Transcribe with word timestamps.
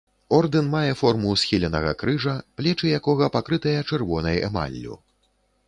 Ордэн 0.35 0.69
мае 0.75 0.93
форму 1.01 1.33
схіленага 1.41 1.91
крыжа, 2.01 2.33
плечы 2.61 2.85
якога 3.01 3.29
пакрытыя 3.39 3.85
чырвонай 3.93 4.43
эмаллю. 4.51 5.01